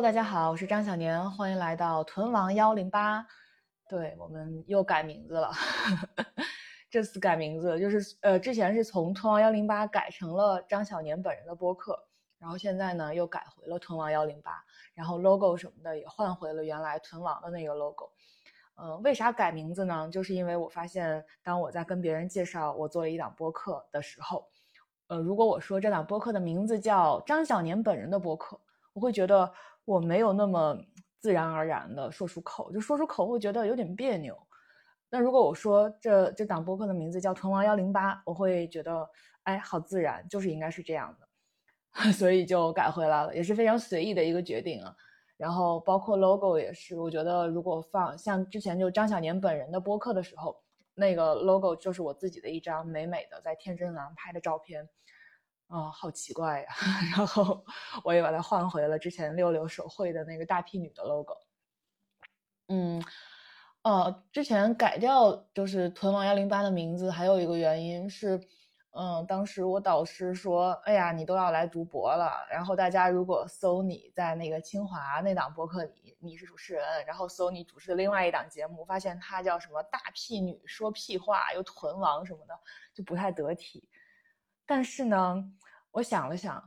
[0.00, 3.26] 大家好，我是张小年，欢迎来到屯王幺零八。
[3.88, 5.50] 对我们又改名字了，
[6.88, 11.98] 这次改名字就是呃，之前是从屯王幺零八改成了张小年本人的播客，
[12.38, 14.52] 然后现在呢又改回了屯王幺零八，
[14.94, 18.12] 然后 logo 什么的也换回了原来屯王的那个 logo。
[18.80, 20.08] 嗯，为啥改名字呢？
[20.12, 24.48] 就是因为我发现，当我在跟别人介绍我做了一档播客的时候，
[25.08, 28.60] 呃，如果我说这档播客的名字叫张小年本人的播客。
[28.94, 29.52] 我会觉得
[29.88, 30.78] 我没有那么
[31.18, 34.36] 自然而然的说出口，就说出口会觉得有点别扭。
[35.08, 39.08] 那如果我说这这档播客的名字叫“屯王幺零八”，我会觉得
[39.44, 44.94] 哎，好自然，就是应该是这样的， 所以就改回来了，也是非常随意的一个决定啊。
[45.38, 50.54] 然后包括 logo 也是，我觉得如果放像之前就张小年本人的播客的时候，
[50.94, 54.86] 那个 logo 就是我自己的一张美美的在天真蓝拍的照片。
[55.68, 56.68] 啊，好奇怪呀！
[57.14, 57.62] 然后
[58.02, 61.36] 我也把它换回了之前六六手绘的那个大屁女的 logo。
[62.68, 63.02] 嗯，
[63.82, 68.40] 呃，之前改掉就是屯王幺零八的名字，还有一个原因是，
[68.92, 82.58] 嗯，当时我导师说，哎呀，你都要来读博了，然后大家如果搜你在那个清华那档博客里，你是主持人，然后搜你主持的另外一档节目，发现他叫什么大屁女说屁话又屯王什么的，
[82.94, 83.86] 就不太得体。
[84.68, 85.42] 但是呢，
[85.92, 86.62] 我想了想，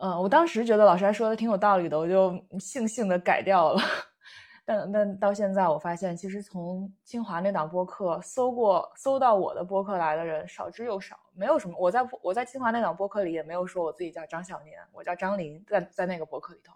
[0.00, 3.82] 嗯，我当时觉得老师还说的挺有道理的，我就悻悻的改掉了。
[4.64, 11.76] 但但到现在，我发现其实从清华那档播客搜过搜到我的播客来的人少之又少，没有什么。
[11.78, 16.72] 我在我在清华那档播客里也没有说我自己叫张小年，我叫张琳，在在那个播客里头，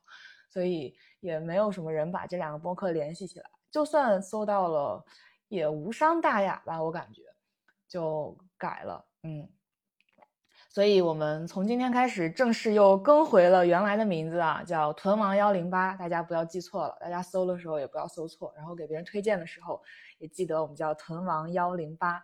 [0.50, 3.48] 所以也没有什么人把这两个播客联系起来。
[3.70, 5.02] 就算搜到了，
[5.48, 7.22] 也无伤大雅吧，我感觉
[7.88, 9.48] 就改了，嗯。
[10.76, 19.82] 所以，我们从今天开始正式又更回了原来的名字啊，叫屯王幺零八，大家不要记错了，大家搜的时候也不要搜错，然后给别人推荐的时候
[20.18, 22.22] 也记得我们叫屯王幺零八，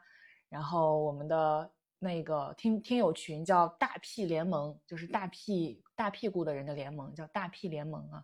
[0.51, 8.23] 然后我们的那个听听友群叫大屁联盟，就是大屁大屁股的人的联盟，叫大屁联盟啊。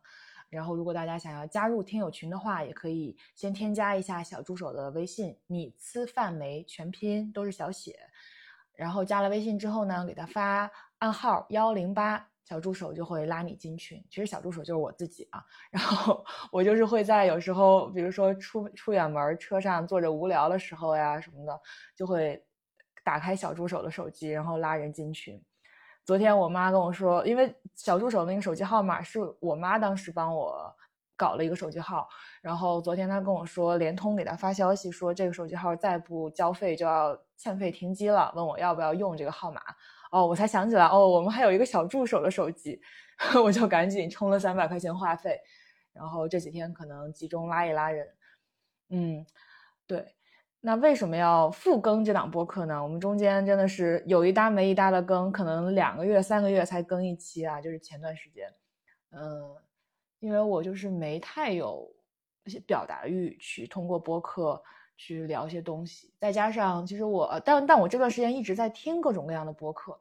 [0.51, 6.63] 然后，如果大家想要加入听友群的话，也可以先添加一下小助手的微信，你吃饭没？
[6.65, 7.99] 全拼都是小写。
[8.79, 14.01] 然后加了微信之后呢，给他发暗号幺零八，小助手就会拉你进群。
[14.09, 15.45] 其实小助手就是我自己啊。
[15.69, 21.61] 然后我就是会在有时候，比如说出出远门，车上坐着无聊的时候呀什么的，
[21.97, 22.41] 就会
[23.03, 25.43] 打开小助手的手机，然后拉人进群。
[26.05, 30.73] 昨天我妈跟我说，因为小助手那个手机号码是我妈当时帮我
[31.19, 32.09] 搞了一个手机号，
[32.41, 37.15] 然后昨天他跟我说，联通给他发消息说这个手机号再不交费就要。
[37.41, 39.61] 欠费停机了，问我要不要用这个号码
[40.11, 42.81] 哦，我才想起来哦，我们还有一个小助手的手机，
[43.45, 45.41] 我就赶紧充了三百块钱话费，
[45.93, 48.09] 然后这几天可能集中拉一拉人。
[48.89, 49.25] 嗯，
[49.87, 50.05] 对，
[50.61, 52.83] 那为什么要复更这档播客呢？
[52.83, 58.53] 我们中间真的是有一搭没一搭的更，可能两个月、三个月才更一期啊，就是前段时间，
[59.13, 59.55] 嗯，
[60.21, 61.91] 因为我就是没太有
[62.45, 64.63] 一些表达欲去通过播客。
[65.01, 69.97] 去聊一些东西，再加上其实我，但但我这段时间一直在听各种各样的播客，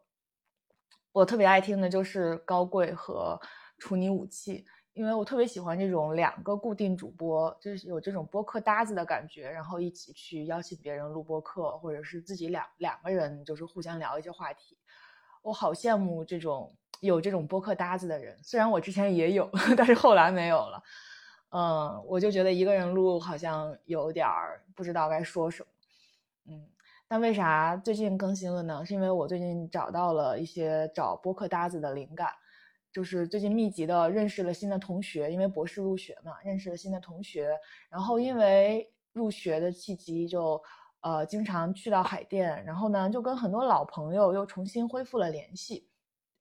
[1.12, 3.40] 我特别爱听的就是高贵和
[3.78, 14.76] 处女武器，因为我特别喜欢这种两个固定主播，就是有这种播客搭子的感觉，然后一起去邀请别人录播客，或者是自己两两个人就是互相聊一些话题，
[15.44, 20.84] 我好羡慕这种有这种播客搭子的人，虽然我之前也有， 但是后来没有了。
[21.50, 25.70] 嗯，我就觉得一个人录好像有点儿不知道该说什么。
[26.50, 26.68] 嗯，
[27.08, 28.84] 但为啥最近更新了呢？
[28.86, 32.30] 是因为我最近找到了一些找播客搭子的灵感，
[32.92, 37.58] 就是最近密集的认识了新的同学，因为博士入学嘛，认识了新的同学，
[37.90, 40.62] 然后因为入学的契机，就
[41.00, 45.88] 呃经常去到海淀，然后呢就跟很多老朋友又重新恢复了联系。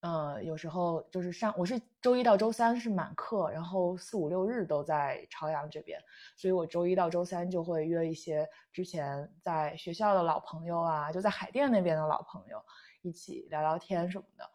[0.06, 6.00] 呃，有时候就是上，我是周一到周三是满课，然后四五六日都在朝阳这边，
[6.36, 12.64] 所以我周一到周三就会约一些之前在学校的老朋友啊，就在海淀那边的老朋友
[13.02, 14.50] 一起聊聊天什么的，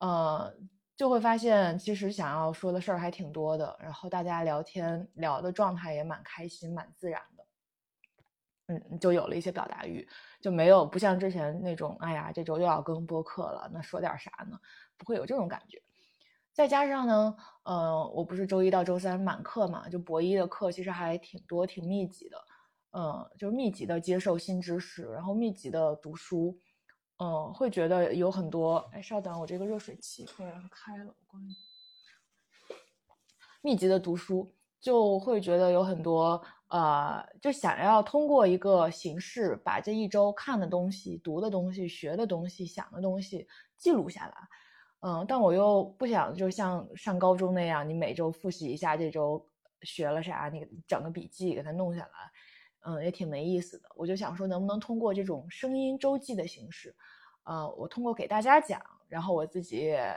[0.00, 0.52] 呃，
[0.96, 7.39] 就会发现其实想要说的事儿还挺多的，然后大家聊天聊的状态也蛮开心、蛮自然的，
[8.70, 10.06] 嗯，就有了一些表达欲。
[10.40, 14.58] 就没有不像之前那种，哎呀，这周又要更播客了，那说点啥呢？
[14.96, 15.82] 不会有这种感觉。
[16.52, 22.44] 再加上呢，呃，我不是周一到周三满课嘛，就博一的课其实还挺多、挺密集的，
[22.92, 26.58] 嗯，就是密集的接受新知识，然后密集的读书，
[27.18, 28.76] 嗯，会觉得有很多。
[28.92, 31.42] 哎，稍等，我这个热水器突然开了，我关。
[33.62, 43.46] 密集的读书，就会觉得有很多呃，就想要通过一个形式把这一周看的东西、读的东西、学的东西、想的东西
[43.76, 44.34] 记录下来。
[45.00, 49.44] 嗯，但我又不想就像上高中那样，你每周复习一下这周
[49.82, 52.10] 学了啥，你整个笔记给它弄下来，
[52.84, 53.88] 嗯，也挺没意思的。
[53.96, 56.94] 我就想说，能不能通过这种声音周记的形式，
[57.44, 60.14] 呃，我通过给大家讲，然后我自己也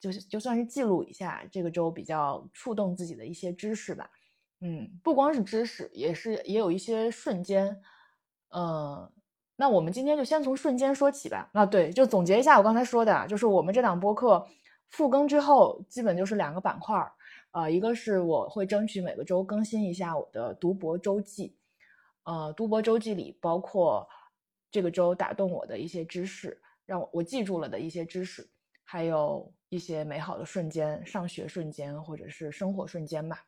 [0.00, 4.10] 就是就算是记录一下这个周比较触动自己的一些知识吧。
[4.62, 7.82] 嗯，不光是知识，也是也有一些瞬间，
[8.54, 9.10] 嗯。
[9.56, 11.48] 那我们今天就先从瞬间说起吧。
[11.52, 14.44] 啊，对，就总结一下我刚才说的，就是我们这档播客
[14.88, 17.12] 复更之后，基本就是两个板块儿，
[17.52, 21.54] 呃，一个是我会争取每个周更新一下我的读博周记，
[22.24, 24.08] 呃，读博周记里包括
[24.70, 28.48] 这个周打动我的一些知识，让我我记住了的一些知识，
[28.82, 33.44] 还有一些美好的瞬间，上学瞬间或者是生活瞬间吧。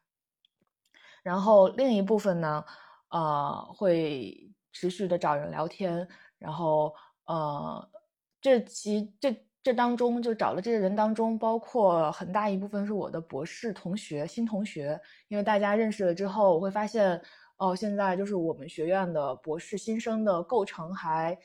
[1.24, 2.64] 然后另一部分呢，
[3.08, 4.48] 呃，会。
[4.76, 6.04] 持续的找人聊天，
[6.36, 6.92] 然后
[7.26, 7.88] 呃，
[8.40, 9.32] 这其这
[9.62, 17.22] 这当中就找的这些人当中，包括很大一部分是我的博士同学、新同学，因为大家认识了之后，我会发现
[17.58, 21.38] 哦，现在就是我们学院的博士新生的构成还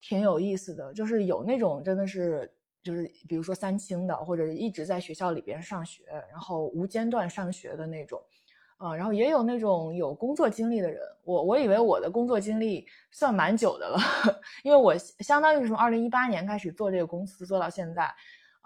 [0.00, 2.48] 挺有意思的，就是有那种真的是
[2.84, 8.22] 就是比如说三清的，或者一直在学校里边上学，然后无间断上学的那种。
[8.78, 13.98] 啊，然后也有那种有工作经历的人，我我以为我的工作经历算蛮久的了，
[14.62, 18.14] 因为我相当于是从二零一八年开始做这个公司，做到现在，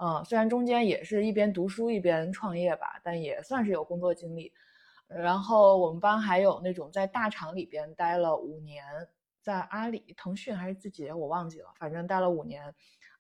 [0.02, 4.52] 嗯，虽然中间也是一边读书一边创业吧，但也算是有工作经历。
[5.06, 8.84] 然后我们班还有那种在大厂里边待了五年，
[9.42, 12.74] 在阿里、腾讯还是字节，我忘记了，反正待了五年，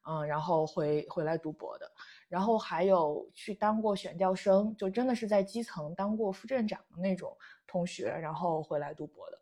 [0.06, 1.90] 嗯，然后回回来读博的。
[2.28, 7.36] 然后还有去当过选调生，就真的是在基层当过副镇长的那种
[7.66, 9.38] 同学，然后回来读博的，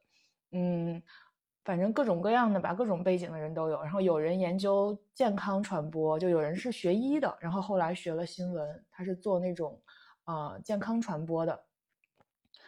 [0.53, 1.03] 嗯，
[1.65, 3.83] 反正各种各样的吧，各种背景的人都有。
[3.83, 9.81] 然后有人研究健康传播，就有人是学医的，然后后来学了新闻，他是做那种
[10.25, 11.65] 呃健康传播的。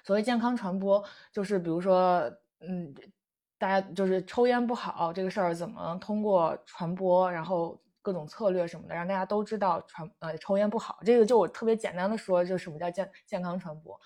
[0.03, 1.03] 所谓健康传播，
[1.33, 2.21] 就是比如说，
[2.61, 2.95] 嗯，
[3.61, 7.79] 大家就是抽烟不好这个事儿，怎么通过传播，然后。
[8.03, 10.99] 各种策略什么的，让大家都知道传呃抽烟不好。
[11.05, 14.01] 这个就我特别简单的说，就什么叫健健康传播。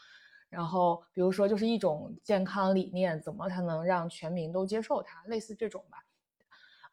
[0.49, 5.23] 然后比如说就是一种健康理念，怎么才能让全民都接受它？
[5.27, 5.99] 类似这种吧。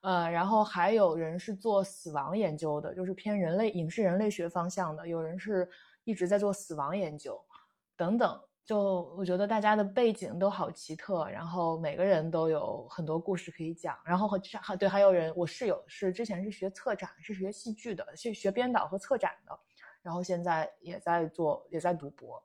[0.02, 5.08] 呃，然后还有人是做死亡研究的，就是偏人类影视人类学方向的。
[5.08, 5.68] 有人是
[6.04, 7.44] 一直在做死亡研究，
[7.98, 8.40] 等等。
[8.64, 19.60] 就我觉得大家的背景都好奇特，然后每个人都有很多故事可以讲，然后和还对还有人，我室友是之前是学策展，是学戏剧的，是学编导和策展的，
[20.02, 22.42] 然后现在也在做，也在读博。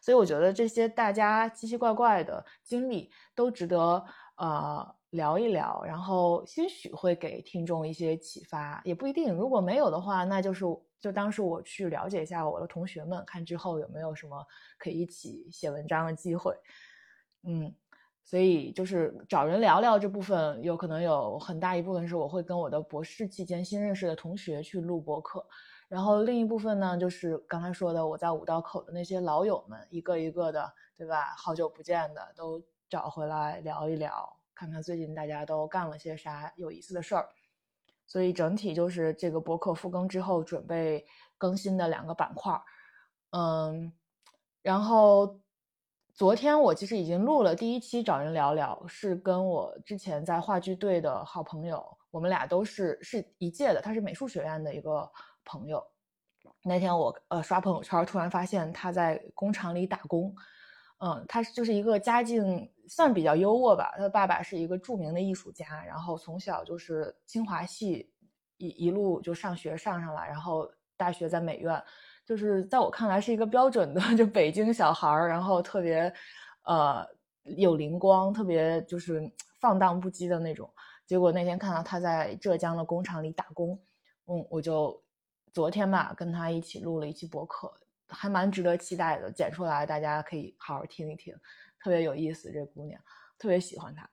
[0.00, 4.04] 所以我觉得这些大家奇奇怪怪的经历都值得
[4.36, 10.64] 呃聊一聊，然后兴许会给听众一些启发，也不一定，如果没有的话，那就是。
[11.04, 14.42] 就当是我去了解一下我的同学们，看之后有没有什么
[14.78, 16.56] 可以一起写文章的机会。
[17.42, 17.70] 嗯，
[18.24, 25.46] 所以就是找人聊聊这部分，有可能有很大一部分是我会跟我的博士期间新认识的同学去录播课，
[25.88, 31.34] 然后另一部分呢，就是刚才说的我在五道口的那些老友们，一个一个的，对吧？
[31.36, 37.28] 好久不见的都找回来聊一聊，看看最近大家都干了些啥有意思的事儿。
[38.06, 41.06] 所以整体就是这个博客复更之后准备
[41.38, 42.52] 更新的两个板块，
[43.30, 43.90] 嗯，
[44.60, 45.40] 然后
[46.12, 55.10] 昨天我其实已经录了第一期找人聊聊，是跟我之前在话剧队的好朋友，我们俩都是是一届的，他是美术学院的一个
[55.42, 55.82] 朋友。
[56.62, 60.36] 那天我呃刷朋友圈，突然发现他在工厂里打工。
[60.98, 63.92] 嗯，他就是一个家境算比较优渥吧。
[63.96, 68.10] 他的爸爸是一个著名的艺术家，然后从小就是清华系
[68.56, 71.82] 一一路就上学上上来，然后大学在美院，
[72.24, 76.12] 就是在我看来是一个标准的 就北京小孩儿，然后特别
[76.64, 77.04] 呃
[77.56, 80.70] 有灵光，特别就是放荡不羁的那种。
[81.06, 83.78] 结果那天看到他在浙江的工厂里打工，
[84.26, 85.02] 嗯，我就
[85.52, 87.70] 昨天吧跟他一起录了一期博客。
[88.08, 91.34] 还蛮值得期待的，剪出来大家可以好好听一听，
[91.78, 92.52] 特别有意思。
[92.52, 93.00] 这姑娘
[93.38, 94.08] 特别喜欢她，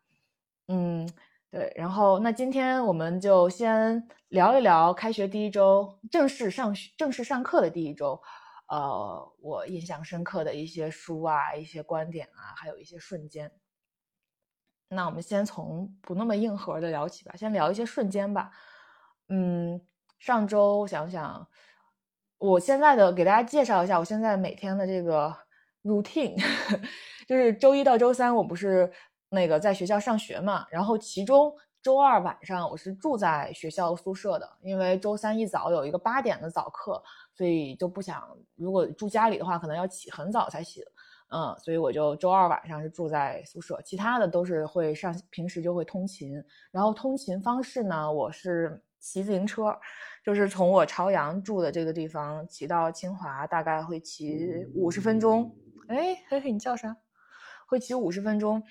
[0.68, 1.08] 嗯，
[1.50, 1.72] 对。
[1.76, 8.22] 然后那今天我们就先聊一聊开学第一周正式上学、正式上课的第一周，
[8.70, 13.52] 呃，我印象深刻的一些书啊、一些观点啊，还有一些瞬间。
[14.88, 18.52] 那我们先从不那么硬核的聊起吧，先聊一些瞬间吧。
[19.30, 19.82] 嗯，
[20.18, 21.48] 上周我想想。
[22.42, 25.32] 我现在的给大家介绍一下，我现在每天的这个
[25.84, 26.36] routine，
[27.28, 28.92] 就是周一到周三我不是
[29.30, 37.00] 那个在学校上学嘛，然后其中周二晚上我是住在学校宿舍的，因为周三一早有一个八点的早课，
[37.32, 40.84] 所以就不想如果住家里的话，可能要起很早才行。
[41.30, 46.44] 嗯，所以我就周二晚上是住在宿舍，其他的都是会上，平时就会通勤。
[46.72, 49.77] 然后通勤方式呢，我是骑自行车，
[50.24, 55.53] 就是从我朝阳住的这个地方骑到清华，大概会骑五十分钟。
[55.88, 56.96] 哎，嘿嘿，你叫啥？
[57.67, 58.62] 会骑五十分钟。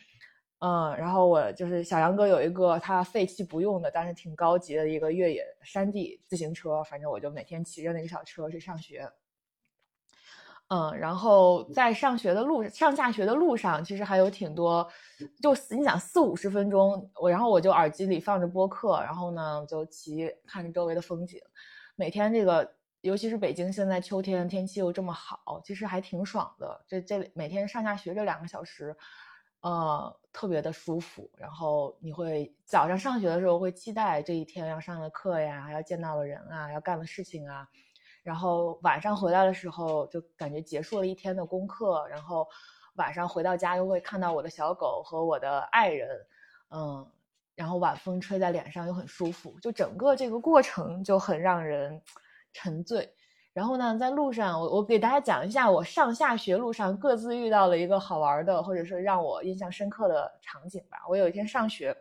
[0.60, 9.10] 嗯，然后我就是小杨哥有一个他废弃不用的，但是挺高级的一个越野山地自行车，反正我就每天骑着那个小车去上学。
[10.71, 14.89] 嗯，然后在上学的路上下学的路上，其实还有挺多，
[15.43, 21.41] 就你想四五十分钟，我然后我就耳机里放着播客，然后呢就骑看着周围的风景。
[21.97, 26.85] 每天这个，尤其是北京现在秋天天气又这么好，其实还挺爽的。
[26.87, 28.97] 这这每天上下学这两个小时，
[29.62, 31.29] 呃，特别的舒服。
[31.37, 37.67] 然后你会早上上学的时候会期待这一天要上的课呀，要见到的人啊，要干的事情啊。
[38.23, 42.07] 然后晚上回来的时候，就感觉结束了一天的功课。
[42.09, 42.47] 然后
[42.97, 46.27] 晚上回到家，又会看到我的小狗和我的爱人，
[46.71, 47.07] 嗯，
[47.55, 52.00] 然后晚风吹在脸上又很舒服，就整个这个过程就很让人
[52.53, 53.11] 沉醉。
[53.55, 60.99] 然后呢，在路上，我我给大家讲一下我上下学路上各自遇到了一个好玩的，或者是让我印象深刻的场景吧。
[61.09, 61.97] 我有一天上学，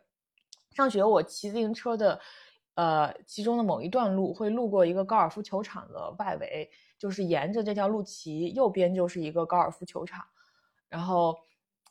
[0.71, 2.19] 上学我骑自行车的。
[2.75, 10.23] 呃，其中的某一段路会路过一个高尔夫球场的外围，就是沿着这条路骑，右边就是一个高尔夫球场。
[10.87, 11.35] 然后，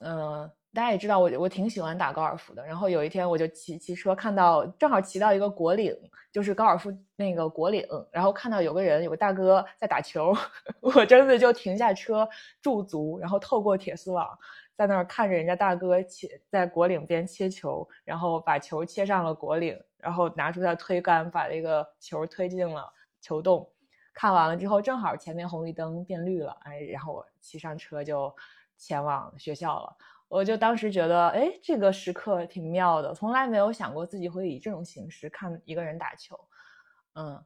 [0.00, 2.64] 嗯，大家也知道我我挺喜欢打高尔夫的。
[2.64, 5.94] 然后有一天我就骑骑车，看到正好骑到一个果岭，
[6.32, 10.34] 就是高尔夫那个果岭，然后看到有个人有个大哥在打球，
[10.80, 12.26] 我真的就停下车
[12.62, 14.26] 驻足，然后透过铁丝网
[14.74, 19.78] 在那儿看着人家大哥切在果岭边切球，然后把球切上了果岭。
[19.98, 23.70] 然后拿出他推杆，把这个球推进了球洞。
[24.14, 28.34] 看完了之后，正好前面红绿灯变绿了，哎，然后我骑上车就
[28.76, 29.96] 前往学校了。
[30.28, 36.38] 我就当时觉得，哎，这个时刻挺妙的，从来没有想过自己会以这种形式看一个人打球。
[37.14, 37.42] 嗯，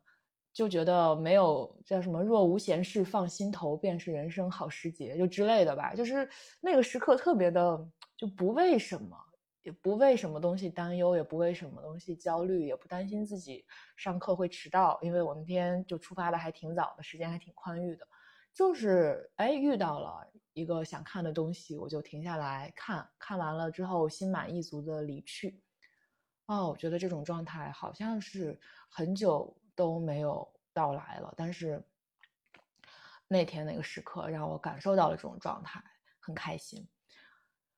[0.52, 5.94] 就觉得没有叫什么“若无闲事放心头，便是人生好时节”就之类的吧。
[5.94, 6.28] 就是
[6.60, 7.78] 那个时刻特别的
[8.16, 9.16] 就不为什么。
[9.62, 13.64] 也不为什么东西担忧，也不为什么东西焦虑，也不担心自己
[13.96, 18.06] 上课会迟到，因为我那天就出发的还挺早的，时间还挺宽裕的。
[18.52, 25.62] 就是哎，遇到了一个想看的东西，我就停下来看，看完了之后心满意足的离去。
[26.46, 28.58] 哦，我觉得这种状态好像是
[28.90, 31.80] 很久都没有到来了，但是
[33.28, 35.80] 那天那个时刻让我感受到了这种状态，
[36.18, 36.84] 很开心。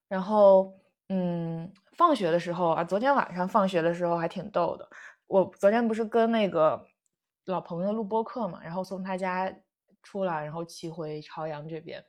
[0.09, 0.81] 然后。
[1.09, 4.89] 嗯，放学的时候啊，昨天晚上放学的时候还挺逗的。
[5.27, 6.83] 我昨天不是跟那个
[7.45, 9.55] 老朋友录播课嘛，然后从他家
[10.03, 12.05] 出来，然后骑回朝阳这边，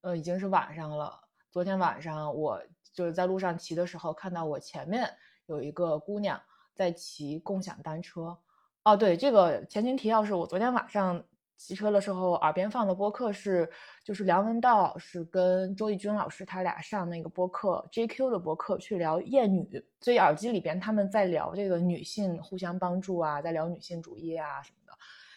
[0.00, 1.20] 呃，已经是晚上了。
[1.50, 2.60] 昨天晚上我
[2.92, 5.08] 就是在路上骑的时候，看到我前面
[5.46, 6.40] 有一个姑娘
[6.74, 8.38] 在骑共享单车。
[8.82, 11.24] 哦，对，这个前情提要是我昨天晚上。
[11.62, 13.70] 骑车的时候，耳边放的播客是，
[14.02, 24.92] 就是梁文道老师跟周轶君老师他俩上那个播客 JQ 的播客去聊厌女，所以耳机里边他们在聊这个女性互相帮助啊，在聊女性主义啊什么的。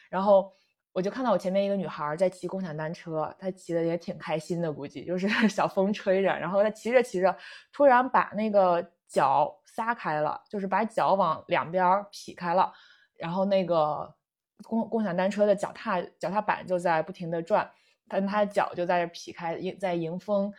[0.09, 0.49] 然后
[0.93, 7.37] 我就看到我前面一个女孩在骑共享单车，她骑的也挺开心的，估计就是 小风吹着，然后她骑着骑着，
[7.73, 12.71] 突然把那个脚撒开了，就是把脚往两边劈开了，
[13.17, 14.15] 然后那个。
[14.61, 17.69] 共共享单车的脚踏脚踏板就在不停的转，
[18.07, 20.53] 但他脚就在这劈开，在迎风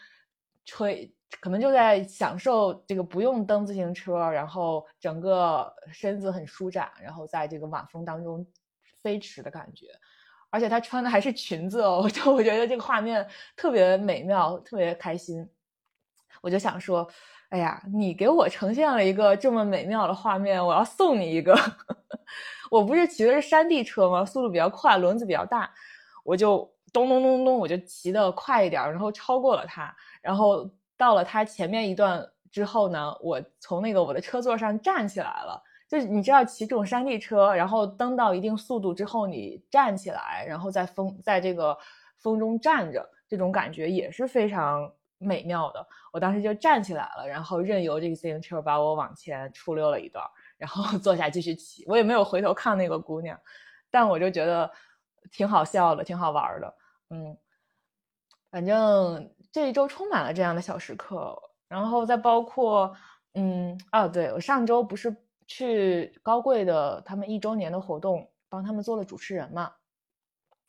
[0.64, 8.46] 吹，可能就在享受这个不用蹬自行车，然后整个身子很舒展，然后在这个晚风当中
[9.02, 9.86] 飞驰的感觉。
[10.50, 15.48] 而且他穿的还是裙子哦，我 就我觉得这个画面特别美妙，特别开心。
[16.40, 17.08] 我就想说，
[17.48, 21.54] 哎呀，你给我呈现了一个这么美妙的画面，我要送你一个。
[22.70, 24.24] 我不是骑的是山地车吗？
[24.24, 25.70] 速度比较快，轮子比较大，
[26.24, 26.58] 我就
[26.92, 29.94] 咚咚咚咚，我就骑的快一点，然后超过了他。
[30.22, 35.62] 然后到了他前面一段之后呢，我从那个我的车座上站起来了。
[35.86, 41.76] 就是你知道骑这种山地车，然后蹬到一定速度之后，你站起来，然后在风在这个
[42.18, 45.86] 风中站着，这种感觉也是非常美妙的。
[46.10, 50.24] 我当时就站起来了，然后任由这个自行车把我往前出溜了一段。
[50.56, 53.38] 然后 坐下继续骑，我也没有回头看那个姑娘，
[53.90, 54.70] 但我就觉得
[55.30, 56.74] 挺好笑的，挺好玩的。
[57.10, 57.36] 嗯，
[58.50, 61.36] 反正这一周充满了这样的小时刻，
[61.68, 62.94] 然后再包括，
[63.34, 65.14] 嗯，哦，对我上周不是
[65.46, 69.72] 去高贵的他们一周年的活动，帮他们做了主持人嘛。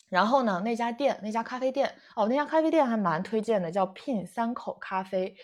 [0.10, 5.36] 然后呢，那家店，那家咖啡店，哦，那家咖啡店还蛮推荐的，叫 Pin 三口咖啡，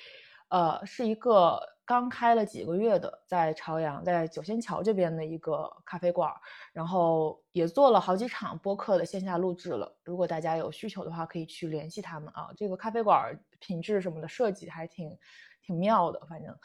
[0.49, 6.31] 呃，是一个刚开了几个月的，在朝阳，在九仙桥这边的一个咖啡馆，
[6.71, 9.93] 然后也做了好几场播客的线下录制了。
[10.03, 12.49] 如果大家有需求的话，可以去联系他们啊。
[12.55, 15.17] 这个咖啡馆品质什么的设计还挺
[15.61, 16.57] 挺妙的，反正，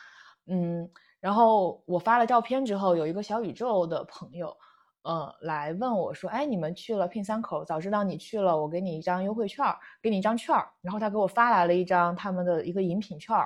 [0.46, 4.56] 嗯，然后我发了照片之后，有一个小宇宙的朋友。
[5.02, 9.64] 呃，来问我说，哎，你们去了 Pin 三口，早知道你去了，我给你一张优惠券，
[10.02, 10.52] 给你一张券。
[10.80, 13.37] 然后他给我发来了一张他们的一个饮品券，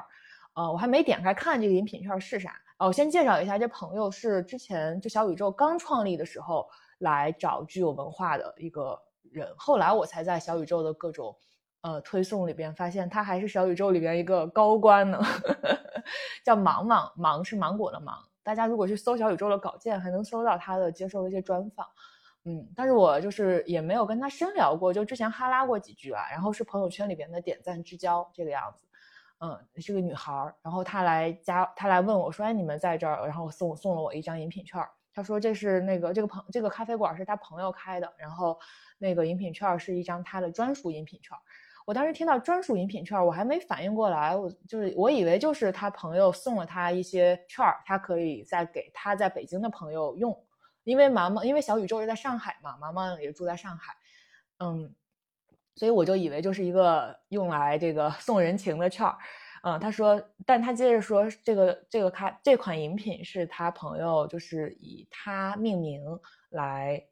[0.55, 2.55] 呃，我还没点开看这个饮品券是啥。
[2.79, 8.99] 哦，我先介绍一下，这朋友是之前就小宇宙刚创立的时候来找具有文化的一个
[9.31, 11.37] 人，后来我才在小宇宙的各种
[11.83, 15.21] 呃推送里边发现他还是小宇宙里边一个高官呢，
[16.45, 18.17] 叫芒芒，芒是芒果的芒。
[18.43, 21.87] 大家如果去搜小宇宙的稿件，还能搜到他的接受的一些专访，
[22.45, 28.87] 嗯，但是我就是也没有跟他深聊过，就之前哈拉过几句啊，然后是朋友圈里边的点赞之交这个样子，
[29.41, 34.79] 嗯，是个女孩儿，然后她来加，她来问我说，哎，你们在这儿，然后送送了我一张饮品券，
[35.15, 38.59] 她说这是那个这个朋这个咖啡馆是她朋友开的，然后
[38.99, 41.37] 那个饮品券是一张她的专属饮品券。
[41.87, 50.39] 我当时听到专属饮品券，我还没反应过来，我就是我以为就是他朋友送了他一些券儿，他可以再给他在北京的朋友用。
[50.85, 53.95] 因为妈妈，因为小宇宙是在上海嘛，妈妈也住在上海，
[54.59, 54.95] 嗯，
[55.75, 59.17] 所以我就以为就是一个用来这个送人情的券儿。
[59.63, 66.03] 嗯，他说，但他接着说，这个这个咖这款饮品是他朋友就是以他命名
[66.51, 67.07] 来。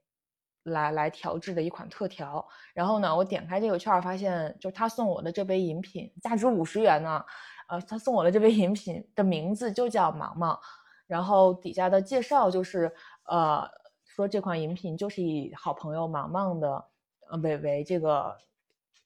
[0.64, 7.24] 来来调制的一款特调，然后呢，我点开这个券儿，发现就是他送我的这杯饮品价值五十元呢，
[7.70, 10.58] 呃，他送我的这杯饮品的名字就叫芒芒，
[11.06, 12.92] 然后底下的介绍就是
[13.24, 13.66] 呃
[14.04, 16.84] 说这款饮品就是以好朋友芒芒的
[17.30, 18.36] 呃为为这个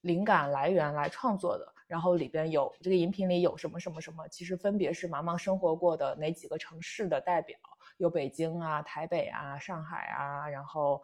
[0.03, 7.59] 灵感来源来创作的，然后里边有这个饮品里有什么什么什么，其实分别是茫茫生活过的哪几个城市的代表，
[7.97, 11.03] 有北京啊、台北啊、上海啊，然后。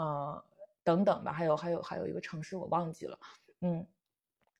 [0.00, 0.44] 呃，
[0.84, 3.18] 等等吧，还有还有还有一个城市我忘记了，
[3.62, 3.84] 嗯，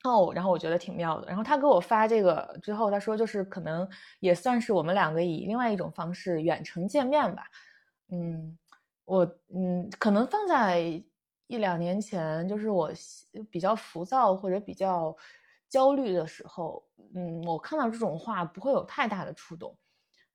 [0.03, 1.29] 哦，然后我觉得挺妙的。
[1.29, 7.45] 然后他给我发这个之后，他说就是可能也算是我们两个以另外一种方式远程见面吧。
[8.09, 8.59] 嗯，
[9.05, 9.25] 我
[9.55, 11.01] 嗯，可能放在
[11.49, 12.91] 一两年前，就是我
[13.51, 15.15] 比较浮躁或者比较
[15.69, 16.83] 焦虑的时候，
[17.15, 19.77] 嗯，我看到这种话不会有太大的触动，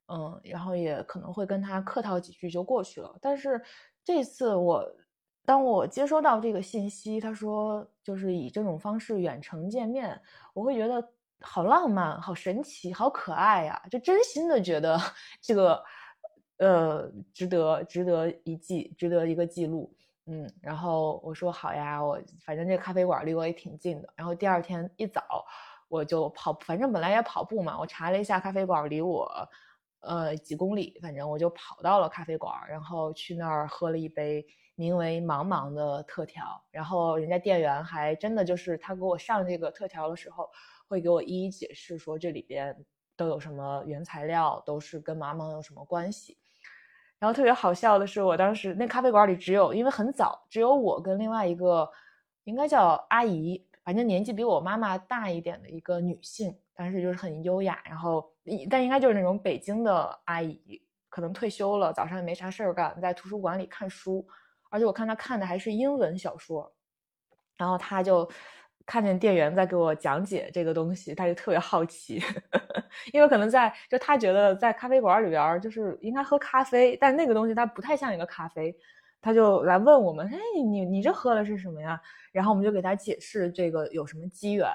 [0.08, 3.16] 嗯，然后也可能会跟他客套几句就过去了。
[3.22, 3.62] 但是。
[4.06, 4.86] 这次我，
[5.46, 10.20] 当我接收到这个信息，他说就是以这种方式远程见面，
[10.52, 11.02] 我会觉得
[11.40, 13.82] 好浪漫、好神奇、好可爱呀！
[13.90, 15.00] 就真心的觉得
[15.40, 15.82] 这个，
[16.58, 19.90] 呃，值得、值得一记、值得一个记录。
[20.26, 24.08] 嗯，然后我说好呀，我反正这咖啡馆离我也挺近的。
[24.16, 25.44] 然后第二天一早
[25.88, 29.48] 我就跑，反正本来也跑步嘛，我查了一下咖啡馆离我。
[30.00, 36.62] 呃，几公里，反正我就跑到了咖啡馆，然后去那儿喝了一杯名为“茫茫”的特调。
[36.70, 40.46] 然后人家店员还真的就是他给我上这个特调的时候，
[40.86, 42.84] 会给我一一解释说这里边
[43.16, 46.36] 都有什么原材料，都是跟茫茫有什么关系。
[47.24, 51.90] 然后特别好笑的是，我当时那咖啡馆里只有，因为很早，只有我跟另外一个
[52.44, 56.54] 应该叫阿姨，反正年纪比我妈妈大一点的一个女性。
[56.74, 58.30] 但是就是很优雅，然后
[58.68, 60.60] 但应该就是那种北京的阿姨，
[61.08, 64.26] 可能退休了，早上也没啥事儿干，在图书馆里看书，
[64.68, 66.70] 而且我看她看的还是英文小说，
[67.56, 68.28] 然后她就
[68.86, 72.22] 看见店员在给我讲解这个东西，他就特别好奇，
[73.12, 78.76] 因为可能在就他觉得在咖啡馆里边就是应该喝咖啡，但那个东西它不太像一个咖啡，
[79.20, 82.00] 他就来问我们，哎，你你这喝的是什么呀？
[82.32, 84.68] 然后我们就给他解释这个有什么机缘。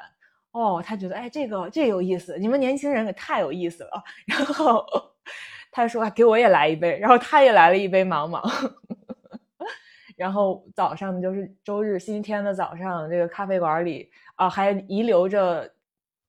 [0.52, 4.04] 哦，他觉得哎，这个这有意思，你们年轻人可太有意思了。
[4.26, 4.84] 然后
[5.72, 8.42] 他说给我也来一杯，然后他也来了一杯芒芒。
[10.20, 15.74] 然后早上就是周日星期天的早上，这个咖啡馆里啊还遗留着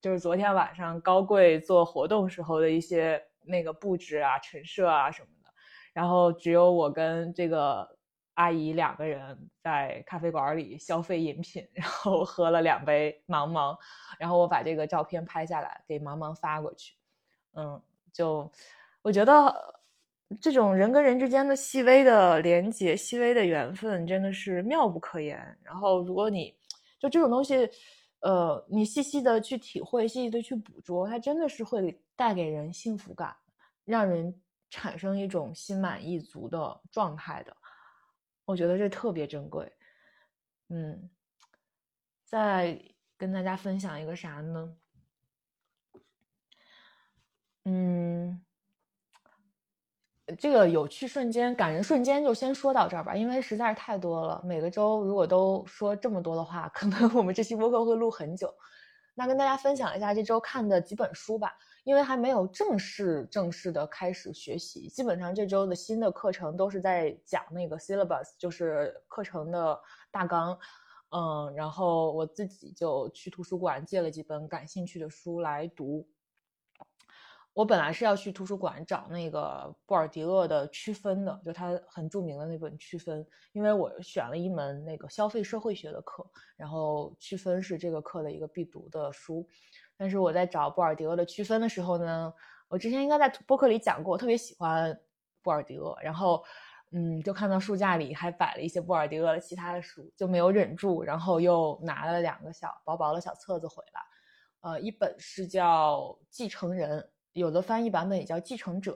[0.01, 5.51] 就是昨天晚上高贵做活动时候的一些那个布置啊、陈设啊什么的。
[5.93, 7.99] 然后只有我跟这个。
[8.35, 13.77] 阿姨两个人在咖啡馆里消费饮品，然后喝了两杯茫茫，
[14.19, 16.95] 然后我把这个照片拍下来给茫茫发过去。
[17.53, 17.83] 嗯，
[18.15, 18.51] 就
[19.03, 19.80] 我觉得
[20.39, 25.37] 这种人跟人之间的细微的连接、细微的缘分，真的是妙不可言。
[25.63, 26.55] 然后，如果你
[26.99, 27.69] 就这种东西，
[28.21, 33.35] 呃，你细细的去体会、细细的去捕捉，它真的是会带给人幸福感，
[33.85, 37.57] 让人产生一种心满意足的状态的。
[38.45, 39.73] 我觉得这特别珍贵。
[40.69, 41.11] 嗯，
[42.25, 42.81] 再
[43.17, 44.77] 跟大家分享一个啥呢？
[47.65, 48.41] 嗯。
[50.39, 54.41] 这个有趣瞬间、感人瞬间就先说到这儿吧，因为实在是太多了。
[54.45, 58.53] 每个周如果都说这么多的话， 可能我们这期播客会录很久。
[59.15, 61.53] 那跟大家分享一下这周看的几本书吧，
[61.85, 69.79] 因为还没有正式正式的开始学习，基本上这周的新的课程都是在讲那个 syllabus，就是课程的
[70.11, 70.59] 大纲。
[71.11, 76.07] 嗯，然后我自己就去图书馆借了几本感兴趣的书来读。
[77.53, 86.25] 我本来是要去图书馆找那个布尔迪厄的区分的，就他很著名的那本区分，因为我选了一门那个消费社会学的课，
[86.57, 89.47] 然后区分是这个课的一个必读的书。
[89.97, 92.33] 但是我在找布尔迪厄的区分的时候呢，
[92.69, 94.99] 我之前应该在播客里讲过，我特别喜欢
[95.43, 96.43] 布尔迪厄，然后
[96.93, 104.01] 嗯，就看到书架里还摆了一些布尔迪厄的其他的书，就没有忍住，然后又拿了两个小薄薄的小册子回来，
[104.71, 105.99] 呃，一本是叫
[106.31, 107.01] 《继承人》。
[107.33, 108.95] 有的翻译版本也叫《继承者》，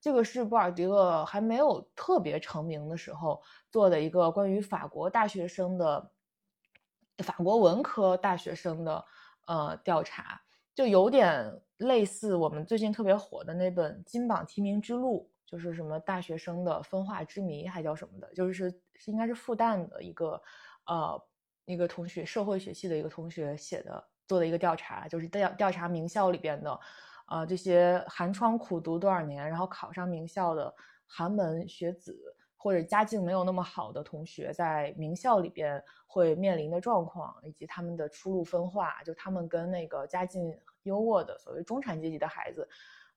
[0.00, 6.10] 这个是布尔迪厄还没有特别成名的时候做的一个关于法国大学生的
[7.18, 9.04] 法国文科大学生的
[9.46, 10.40] 呃调查，
[10.74, 20.40] 就有点类似我们最近特别火的那本《金榜题名之路》，就是什么大学生的分化之谜，还叫什么的，就是是应该是复旦的一个
[20.86, 21.22] 呃
[21.64, 26.80] 一个同学，社会学系的一个同学写的做的一个调查，就是调调查名校里边的。
[27.26, 30.74] 啊，这些寒窗苦读多少年，然后考上名校的
[31.06, 32.14] 寒门学子，
[32.56, 42.68] 或者家境没有那么好的同学，在名校里边会面临的状况，以及他们的出路分化，就他们跟那个家境优渥的所谓中产阶级的孩子，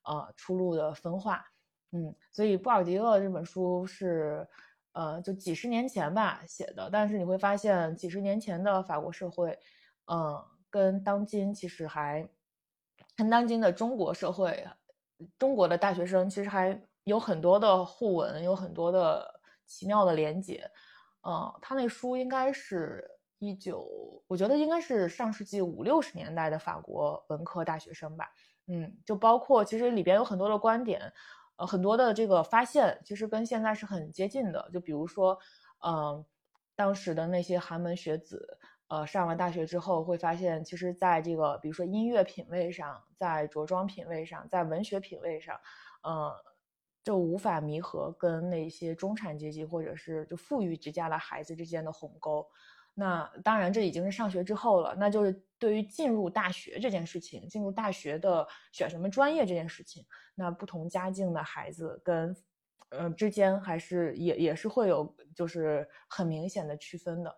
[0.04, 1.46] 呃，出路的分化。
[1.92, 4.48] 嗯，所以布尔迪厄这本书是，
[4.94, 9.58] 呃，就几十年前吧写的，但是你会发现，几十年前的法国社会，
[10.06, 12.26] 嗯，跟当今其实还。
[13.18, 14.68] 看当今的中国社会，
[15.40, 20.70] 中国的大学生其实还有很多的互文，有很多的奇妙的连接。
[21.22, 23.90] 嗯，他那书应该是一九，
[24.28, 28.30] 我觉得应该是上世纪五六十年代的法国文科大学生吧。
[28.68, 31.14] 嗯，就包括其实里边有很多的观点，
[31.56, 34.70] 呃，很多的这个发现，其实跟现在是很接近的。
[34.74, 35.40] 就比如说，
[35.86, 36.24] 嗯，
[36.76, 38.60] 当时的那些寒门学子。
[38.88, 45.60] 呃，上完大学之后会发现，其实在这个比如说音乐品味上，在着装品味上，在文学品味上，
[46.04, 46.32] 呃，
[47.04, 52.46] 就无法弥合跟那些中产阶级或者是就富裕之家的孩子之间的鸿沟。
[52.94, 54.96] 那当然，这已经是上学之后了。
[54.96, 62.34] 那就是对于进入大学这件事情，进入大学的选什么专业这件事情，那不同家境的孩子跟
[62.90, 67.36] 呃之间还是也也是会有就是很明显的区分的。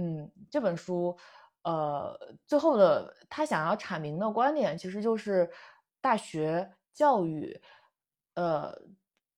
[0.00, 1.18] 嗯，这本书，
[1.64, 5.50] 呃，最后的他想要阐明的观点，其实就是
[6.00, 7.60] 大学教育，
[8.34, 8.72] 呃，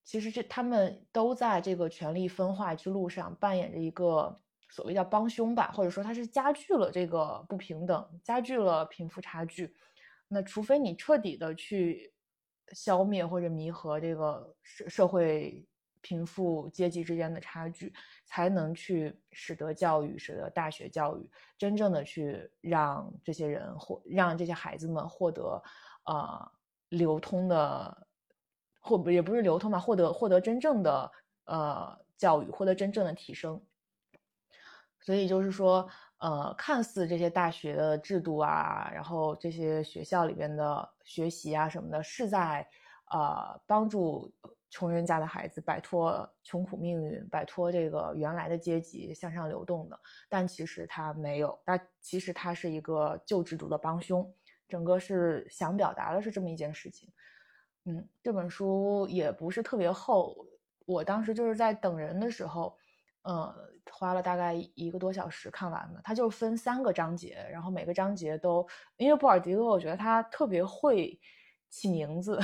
[0.04, 9.74] 其实这他们都在这个权力分化之路上扮演着一个所谓叫帮凶吧，或者说它是加剧了这个不平等，加剧了贫富差距。
[10.28, 12.12] 那除非你彻底的去
[12.72, 15.66] 消灭或者弥合这个社社会。
[16.02, 17.92] 贫富阶级之间的差距，
[18.24, 25.62] 才能去使得教育，使得大学教育真正的去让这些人获，让这些孩子们获得，
[26.04, 26.52] 呃，
[26.88, 28.06] 流通的，
[28.80, 31.12] 或不也不是流通吧，获得获得真正的
[31.44, 33.60] 呃教育，获得真正的提升。
[35.00, 42.66] 所以就是说，呃，看似这些大学的制度啊，然后这些学校里边的学习啊什么的，是在
[43.10, 44.32] 呃帮助。
[44.70, 54.26] 穷人家的孩子摆脱穷苦命运，摆脱这个原来的阶级向上流动的，但其实他没有，他其实他是一个旧制度的帮凶。
[54.68, 57.12] 整个是想表达的是这么一件事情。
[57.86, 60.46] 嗯，这本书也不是特别厚，
[60.86, 62.78] 我当时就是在等人的时候，
[63.22, 63.52] 呃，
[63.90, 66.00] 花了大概一个多小时看完的。
[66.04, 68.64] 它就分三个章节，然后每个章节都，
[68.96, 71.18] 因为布尔迪厄，我觉得他特别会
[71.68, 72.38] 起名字。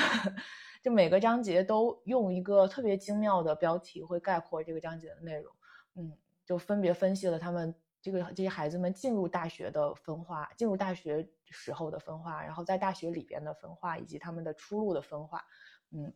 [0.86, 5.52] 就每个章节都用一个特别精妙的标题，会概括这个章节的内容。
[5.96, 15.44] 嗯，就分别分析了他们这个这些孩子们进入大学的分化，进入大学时候的分化，然后在大学里边的分化，以及他们的出路的分化。
[15.90, 16.14] 嗯，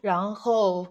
[0.00, 0.86] 然后，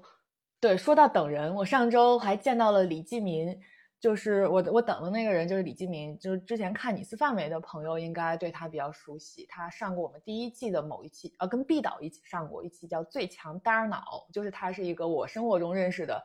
[0.60, 3.60] 对，说到等人，我上周还见到了李继民，
[4.04, 16.22] 就是我我等的那个人就是李继明，就是之前看你是范围的朋友应该对他比较熟悉，他上过我们第一季的某一期，呃，跟毕导一起上过一期叫《最强大脑》，就是他是一个我生活中认识的，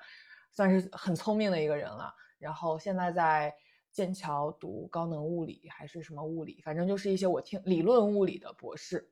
[0.50, 2.12] 算是很聪明的一个人了。
[2.40, 3.54] 然后现在在
[3.92, 9.08] 剑桥读高能物理还是什么物理，反正就是一些我听理论物理的博士。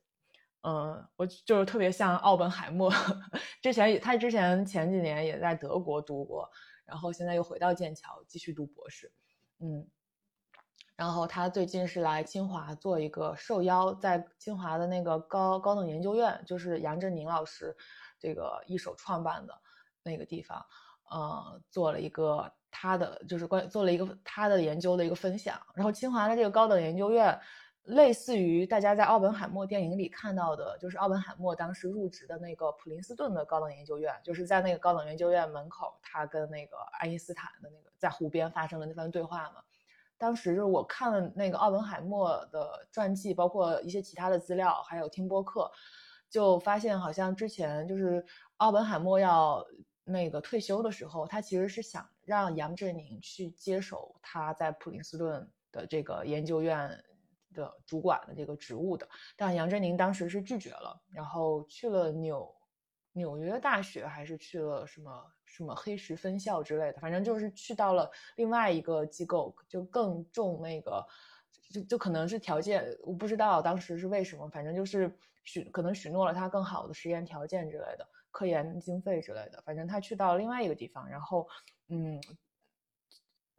[0.63, 2.93] 嗯，我就是特别像奥本海默，
[3.63, 6.51] 之前也他之前前几年也在德国读过，
[6.87, 9.13] 然后现在又回到剑桥继续读博士。
[9.59, 9.87] 嗯，
[10.97, 17.77] 然后他最近是来清华做一个受邀，在清华的那个高高等研究院，就是杨振宁老师
[18.19, 19.53] 这个一手创办的
[20.03, 20.65] 那个地方，
[21.11, 25.61] 呃，做了一个他的就是关做了一个他的研究的一个分享。
[25.75, 27.39] 然后清华的这个高等研究院。
[27.87, 39.63] 类似于大家在奥本海默电影里看到的，就是奥本海默当时入职的那个普林斯顿的高等研究院，就是在那个高等研究院门口，他跟那个爱因斯坦的那个在湖边发生的那番对话嘛。
[40.19, 45.71] 当时就是我看了那个奥本海默的传记，包括一些其他的资料，还有听播客，
[46.29, 48.25] 就发现好像之前就是
[48.57, 49.65] 奥本海默要
[50.03, 56.91] 那个退休的时候，他其实是想让杨振宁去接手他在普林斯顿的这个研究院。
[57.57, 62.55] 的主管的这个职务的，但杨振宁当时是拒绝了，然后去了纽
[63.13, 71.05] 纽约大学，还是去了什么什么黑石分校之类的，反正就是去到了另外一个机构，就更重那个，
[71.73, 75.11] 就就可能是条件，我不知道当时是为什么，反正就是
[75.43, 81.49] 许可能许诺了他更好的实验条件之类的，科研经费之类的，反正他去到另外一个地方，然后
[81.89, 82.21] 嗯。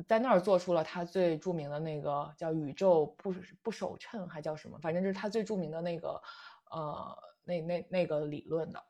[0.05, 3.33] 在那儿做出了他最著名的那个叫宇宙不
[3.63, 4.77] 不守称，还叫什么？
[4.79, 6.21] 反正就是他最著名的那个，
[6.69, 8.83] 呃，那那那个理论的，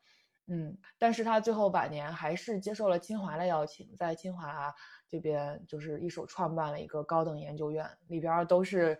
[0.48, 0.76] 嗯。
[0.98, 4.74] 但是他最后晚年还是接受了清华的邀请，在清华
[5.08, 8.98] 这边就是一手创办了一个高等研究院，里边都是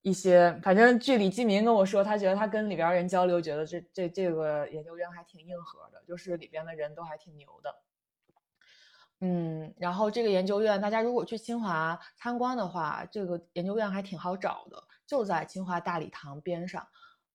[0.00, 7.74] 一些，反正据李继民跟我说，他觉得他跟里边人交流，觉得这这这个研究院还挺硬核的，就是里边的人都还挺牛的。
[9.26, 16.86] 嗯，然后这个研究院，大家如果去清华参观的话，这个研究院还挺好找的，就在清华大礼堂边上。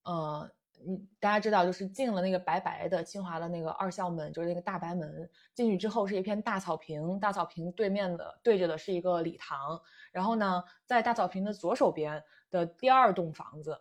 [0.04, 0.48] 呃，
[0.86, 9.82] 你大家知道，就是进了那个白白的清华的那个二校门，就是那个大白门，进去之后是一片大草坪，大草坪对面的对着的是一个礼堂。
[10.12, 13.76] 然后呢，在大草坪的左手边的第二栋房子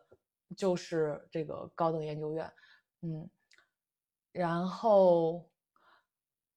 [0.58, 2.52] 就是这个高等研究院。
[3.02, 3.30] 嗯，
[4.32, 5.46] 然后。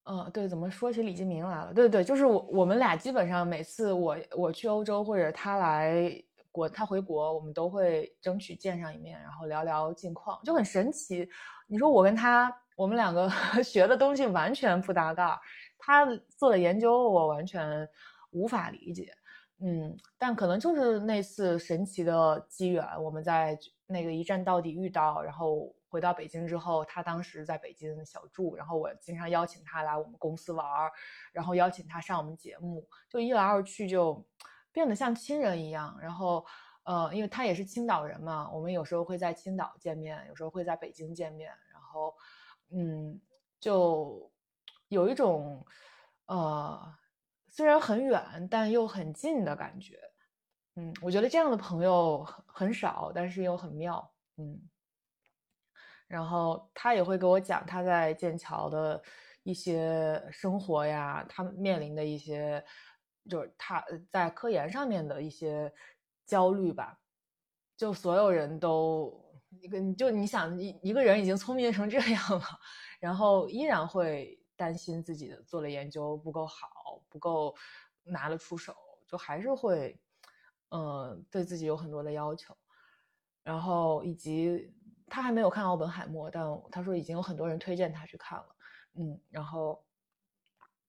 [0.05, 1.73] 嗯，对，怎么说起李金明来了？
[1.73, 6.13] 对对，就是我我们俩基本上每次我我去欧洲或者他来
[6.51, 11.29] 国他回国，我们都会争取见上一面，然后聊聊近况，就很神奇。
[11.69, 13.31] 你说我跟他，我们两个
[13.63, 15.39] 学的东西完全不搭盖，
[15.79, 16.05] 他
[16.37, 17.89] 做的研究我完全
[18.33, 19.13] 无法理解。
[19.61, 25.73] 嗯，但可能就是那次神奇的机缘，我们在那个一站到底遇到，然后。
[25.93, 30.91] 回到北京之后，他当时在北京小住，然后我经常邀请他来我们公司玩儿，
[31.33, 34.27] 然后邀请他上我们节目，就一来二去就
[34.73, 35.95] 变得像亲人一样。
[36.01, 36.47] 然后，
[36.85, 42.15] 呃，因为他也是青岛人嘛，我们有时候会在青岛见面，有时候会在北京见面，然后，
[42.71, 43.21] 嗯，
[43.61, 44.33] 就
[44.89, 45.63] 有一种，
[46.25, 46.97] 呃，
[47.49, 50.01] 虽然很远但又很近的感觉。
[50.77, 54.11] 嗯，我觉得这样的朋友很很少，但是又很妙。
[54.39, 54.59] 嗯。
[56.13, 59.03] 然后他也会给我讲他在剑桥的
[59.45, 62.63] 一些生活呀，他面临的一些，
[63.31, 65.73] 就是他在科研上面的一些
[66.27, 67.01] 焦虑吧。
[67.79, 72.45] 就所有人都一个，就你想一一个人已经聪明成这样了，
[73.01, 77.57] 然后依然会担心自己做的研究不够好，不够
[78.05, 78.77] 拿得出手，
[79.09, 79.99] 就还是会，
[80.69, 82.55] 嗯，对自己有很多的要求，
[83.43, 84.75] 然后以及。
[85.13, 88.47] 他还没有看奥本海默，但他说已经有很多人推荐他去看了。
[88.95, 89.85] 嗯，然后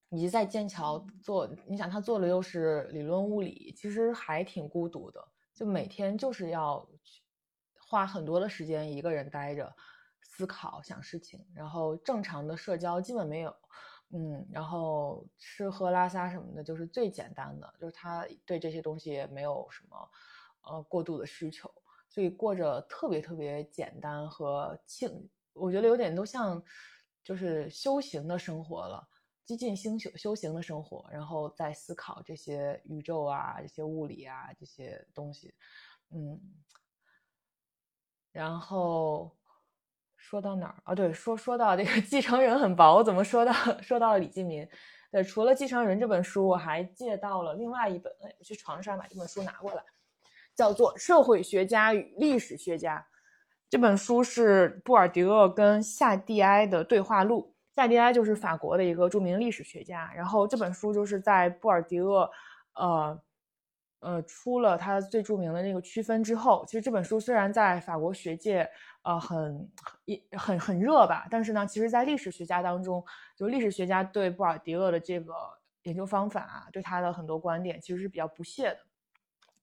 [0.08, 5.22] 以及在剑桥做，你想他做的又是理论物理，其实还挺孤独的，
[5.54, 6.88] 就每天就是要
[7.78, 9.76] 花很多的时间一个人待着
[10.22, 13.54] 思考想事情，然后正常的社交基本没有。
[14.16, 20.10] 嗯，然后吃喝拉撒什么的，就是最简单的，就是他对这些东西也没有什么
[20.62, 21.70] 呃过度的需求。
[22.14, 26.64] 所以过着特别特别简单和轻，我觉得有点都像，
[27.24, 29.04] 就是修行的生活了，
[29.44, 35.56] 激进修修修行的生活，然后在思考这些宇宙啊、这些物理啊这些东西，
[36.12, 36.40] 嗯，
[38.32, 39.36] 然后
[40.16, 40.94] 说到哪儿啊？
[40.94, 44.70] 对，说说到这个继承人很薄，怎么说到说到了李继民？
[45.12, 48.14] 对，除了《继承人》这本书，我还借到了另外一本。
[48.22, 49.84] 哎，我去床上把这本书拿过来，
[50.56, 52.98] 叫做《社会学家与历史学家》。
[53.70, 57.56] 这本书是布尔迪厄跟夏蒂埃的对话录。
[57.76, 60.12] 夏蒂埃就是法国的一个著名历史学家。
[60.16, 62.30] 然后这本书就是在布尔迪厄，
[62.76, 63.22] 呃
[64.00, 68.70] 呃，出了他最著名的那个区分之后，其实这本书虽然在法国学界。
[69.06, 69.70] 呃，很
[70.06, 71.28] 一很很热吧？
[71.30, 73.04] 但是呢，其实，在历史学家当中，
[73.36, 75.34] 就历史学家对布尔迪厄的这个
[75.82, 78.78] 研究方法啊，对他的很多观点，其实是比较不屑的。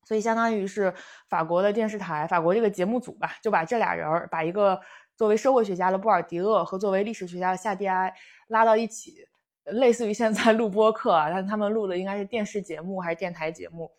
[0.04, 0.92] 所以，相当于是
[1.28, 4.80] 法国的电视台，法国这个节目组吧，就把这俩人儿，把一个
[5.16, 8.12] 作为社会学家的布尔迪厄和作为历史学家的夏蒂埃
[8.48, 9.26] 拉到一起，
[9.64, 13.90] 类似于现在录播课啊，但他们录的应该是电视节目还是电台节目？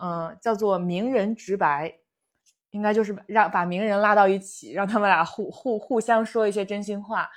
[0.00, 1.98] 嗯，叫做名人直白。
[2.70, 7.28] 应该就是让把名人拉到一起，让他们俩互互互相说一些真心话，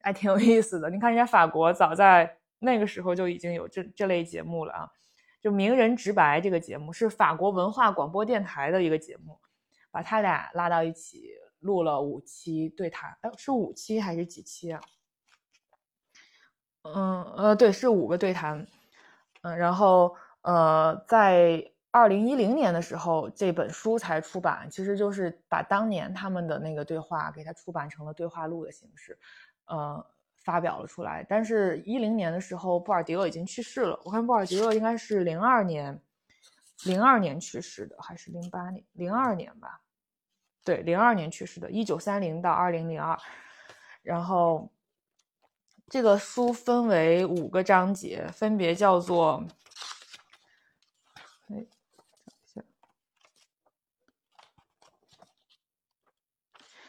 [0.00, 0.88] 还挺有意思的。
[0.88, 4.88] 你看，人家法国早在那个时候就已经有这这类节目了啊，
[5.44, 9.38] 就《名人直白》这个节目是法国文化广播电台的一个节目，
[9.90, 14.80] 把他俩拉到一起录了五期对谈，哎，是五期还是几期啊？
[16.84, 18.66] 嗯呃，对，是五个对谈，
[19.42, 21.70] 嗯，然后呃在。
[21.96, 29.16] 二零一零年的时候，这本书才出版，其实就是把当年他们的那个对话给它出版成了对话录的形式，
[29.66, 30.04] 呃，
[30.44, 31.26] 发表了出来。
[31.28, 33.98] 但是，一零年的时候，布尔迪厄已经去世了。
[34.04, 36.00] 我看布尔迪厄应该是零二年，
[36.84, 38.84] 零二年去世的，还是零八年？
[38.92, 39.80] 零二年吧，
[40.64, 43.18] 对，零二年去世的，一九三零到二零零二。
[44.02, 44.70] 然后，
[45.88, 49.44] 这个书分为五个章节，分别叫做。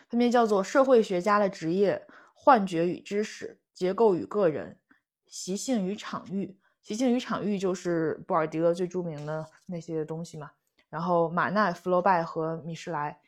[0.08, 2.06] 分别叫做社会学家的职业、
[2.46, 4.78] 幻觉与知识、结构与个人、
[5.26, 6.60] 习性与场域。
[6.80, 10.52] 习性与场域就是布尔迪厄最著名的那些东西嘛。
[10.88, 13.20] 然后马奈、福楼拜和米什莱，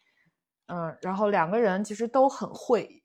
[0.67, 3.01] 嗯，然后两个人其实都很会，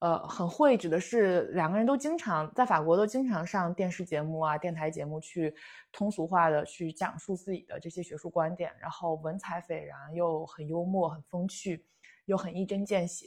[0.00, 5.54] 呃，很会指的是两个人都经常在法国都经常上电视节目啊、电台节目去
[5.90, 11.86] 通俗化的去讲述自己的这些学术观点，然后文采斐然又很幽默、很风趣。
[12.26, 13.26] 又很一针见血，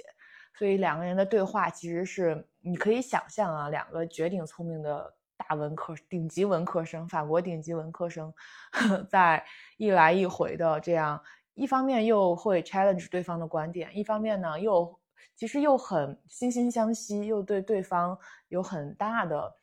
[0.58, 8.34] 所以两个人的对话其实是你可以想象啊，两个绝顶聪明的大文科、顶级文科生，法国顶级文科生，
[9.08, 9.46] 在
[9.78, 11.22] 一来一回的这样，
[11.54, 15.00] 一方面又会 challenge 对方的观点，一方面呢又
[15.36, 18.17] 其实又很惺惺相惜，又对对方
[18.48, 19.56] 有很大的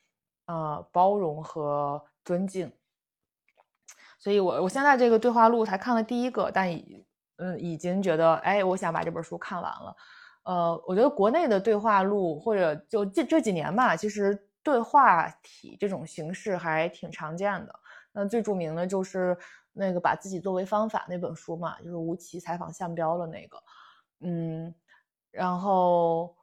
[0.46, 2.72] 呃包容和尊敬。
[4.18, 7.04] 所以我我现在这个对话录才看了第一个，但已。
[7.36, 9.96] 嗯，已经觉得哎，我想把这本书看完了。
[10.44, 17.74] 呃，我觉得国内的对话录或者就这这几年吧，其实对话体这种形式还挺常见的。
[18.12, 19.36] 那最著名的就是
[19.72, 23.58] 那个把自己作为方法那本书嘛，就是吴奇采访项彪的那个。
[24.20, 24.74] 嗯，
[25.30, 26.36] 然后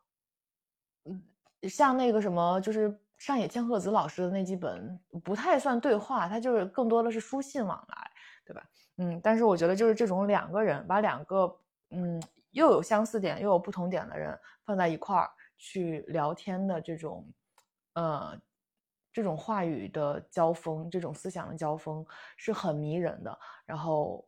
[1.05, 1.21] 嗯，
[1.69, 8.11] 像那个什么，就是上野千鹤子老师的那几本，不太算对话，它就是更多的是书信往来，
[8.45, 8.63] 对吧？
[8.97, 11.57] 嗯，但是我觉得就是这种两个人把两个
[11.91, 17.25] 嗯又有相似点又有不同点的人放在一块儿去聊天的这种，
[17.93, 18.39] 呃，
[19.11, 22.05] 这种话语的交锋，这种思想的交锋
[22.37, 23.37] 是很迷人的。
[23.65, 24.23] 然后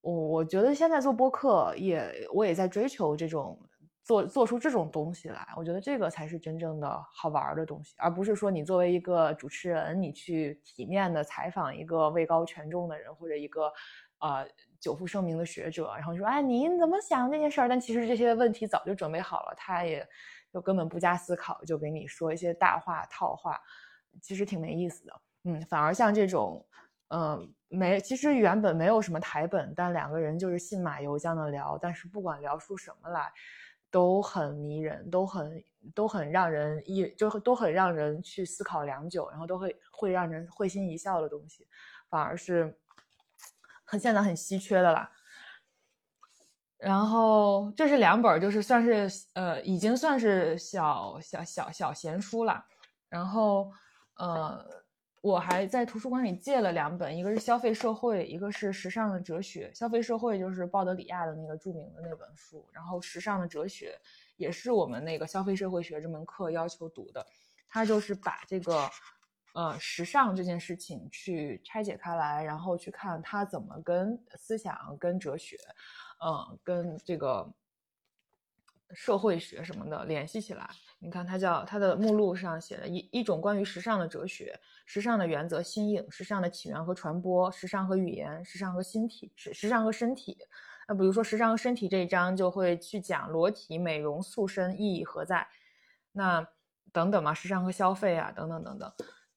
[0.00, 3.58] 我我觉得现在做播客也我也在追求这种
[4.02, 5.46] 做做出这种东西来。
[5.56, 13.72] 我觉得这个才是真正的好玩的东西，而不是说你作为一个主持人，你去体面的采访一个位高权重的人或者一个。
[14.24, 14.42] 啊，
[14.80, 20.08] 久负盛名的学者，然后说：“哎，您怎么想这件事儿？”但其实这些问题早就准备好了，他也
[20.50, 23.60] 就根本不加思考就给你说一些大话套话，
[24.22, 25.20] 其实挺没意思的。
[25.44, 26.66] 嗯，反而像这种，
[27.08, 33.30] 嗯，没，其实原本没有什么台本，但两个人就是信马由缰的聊，但是不管聊出什么来，
[33.90, 35.62] 都很迷人，都很
[35.94, 41.68] 都很让人一就都很让人去思考良久，然后都会会让人会心一笑的东西，
[42.08, 42.74] 反而是。
[43.98, 45.10] 现在很稀缺的啦，
[46.78, 52.64] 然后这是两本，就是算是呃，已经算是小小小小闲书了。
[53.08, 53.70] 然后
[54.16, 54.64] 呃，
[55.22, 59.68] 我还在图书馆里借了两本，一个是《消费社会》，一个是《时尚的哲学》。
[59.78, 63.98] 《消费社会》就是鲍德里亚的那个著名的那本书，然后《时尚的哲学》
[64.36, 67.24] 也是我们那个消费社会学这门课要求读的。
[67.68, 68.88] 他就是把这个。
[69.54, 75.56] 呃，时尚这件事情去拆解开来，然后去看它怎么跟思想、跟哲学，
[76.24, 77.48] 嗯，跟这个
[78.92, 80.68] 社会学什么的联系起来。
[80.98, 90.36] 你看，它叫它的目录上写了一一种关于时尚的哲学、时尚的原则、新颖、时尚的起源和传播、时尚和语言、时尚和心体、时时尚和身体。
[90.88, 95.46] 那比如说时尚和身体这一章就会去讲裸体美容塑身意义何在，
[96.12, 96.46] 那
[96.92, 98.92] 等等嘛，时尚和消费啊，等等等等，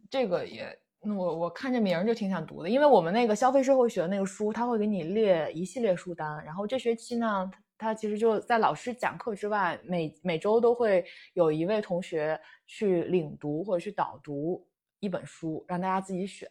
[0.10, 0.78] 这个也。
[1.02, 6.44] 我我看这名就挺想读的，因为我们那个消费社会学那个书，他会给你列一系列书单。
[6.44, 14.68] 然后这学期呢，他其实就在老师讲课之外，每每周都会有一位同学去领读或者去导读
[15.00, 16.50] 一本书，让大家自己选。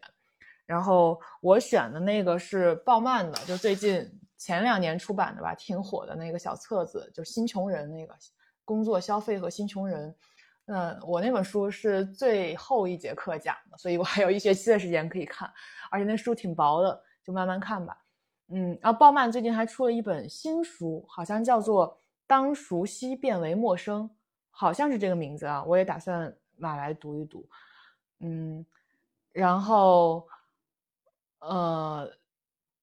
[0.64, 8.14] 然后我选的那个是鲍曼的，就最近前两年出版的吧，挺火的那个小册子，就《新穷人》那个
[8.64, 10.14] 工作、消费和新穷人。
[10.68, 15.48] 嗯，我那本书是最后一节课讲的，所以我还有一学期的时间可以看，
[15.92, 17.96] 而且那书挺薄的，就慢慢看吧。
[18.48, 21.88] 嗯，然后鲍曼最近还出了一本新书，好像叫做
[22.26, 24.10] 《当熟悉变为陌生》，
[24.50, 27.48] 好像是这个名字啊，我也打算买来读一读。
[28.18, 28.66] 嗯，
[29.30, 30.26] 然后，
[31.38, 32.10] 呃，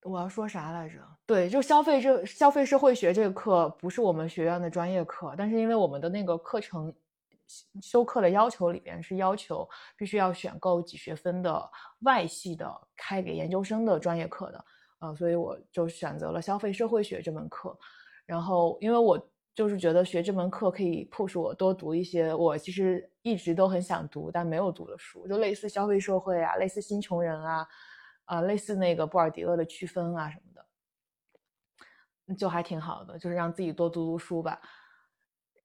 [0.03, 0.99] 我要说啥来着？
[1.25, 6.93] 对，就消费这消费社会学这个课不是我们学院的专业课，但是因为我们的那个课程。
[7.81, 14.65] 修课的要求里边是要求必须要选购几学分的外系的开给研究生的专业课的，
[14.99, 17.77] 呃，所以我就选择了消费社会学这门课。
[18.25, 19.19] 然后，因为我
[19.53, 27.67] 就是觉得学这门课可以迫使我多读一些我其实一直都很想读但没有读的书，就类似消费社会啊，类似新穷人啊，
[28.25, 30.43] 啊，类似那个布尔迪厄的区分啊什么
[32.27, 34.59] 的，就还挺好的，就是让自己多读读书吧。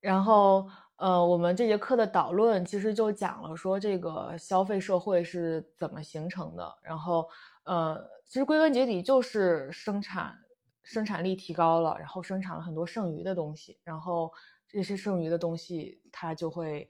[0.01, 0.69] 然后。
[0.99, 7.25] 呃，我们这节课的导论其实就讲了说这个消费社会是怎么形成的，然后，
[7.63, 10.37] 呃，其实归根结底就是生产
[10.83, 14.29] 生产力提高了，然后生产了很多剩余的东西，然后
[14.67, 16.89] 这些剩余的东西它就会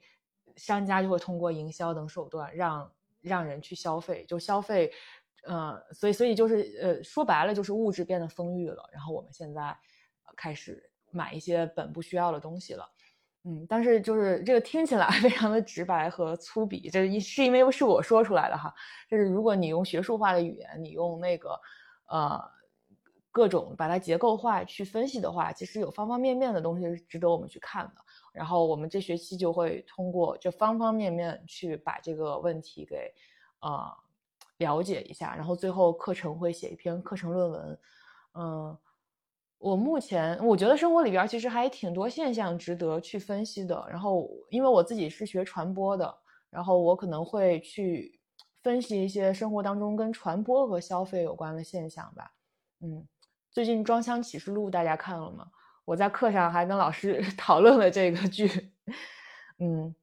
[0.56, 4.92] 商家就会通过营销等手段让让人去消费，就消费，
[5.44, 9.78] 呃，所以所以就是呃说白了就是物质变得丰裕了，然后我们现在
[10.36, 12.84] 开始买一些本不需要的东西了。
[13.44, 18.70] 嗯，但是就是这个听起来非常的直白和粗鄙，这是因为是我说出来的哈。
[19.08, 21.58] 就是如果你用学术化的语言，你用那个
[22.08, 22.38] 呃
[23.30, 27.92] 各种把它结构化去分析的话，其实有方方面面的东西是值得我们去看的。
[28.34, 33.10] 然后我们这学期就会通过这方方面面去把这个问题给
[33.60, 33.90] 呃
[34.58, 37.78] 了解一下，然后最后课程会写一篇课程论文，
[38.34, 38.78] 嗯。
[39.60, 43.86] 我目前我觉得生活里边其实还挺多现象值得去分析的。
[43.90, 46.12] 然后，因为我自己是学传播的，
[46.48, 48.18] 然后我可能会去
[48.62, 52.32] 分析一些生活当中跟传播和消费有关的现象吧。
[52.80, 53.06] 嗯，
[53.50, 55.46] 最近《装箱启示录》大家看了吗？
[55.84, 58.72] 我在课上还跟老师 讨论了这个剧。
[59.60, 59.94] 嗯，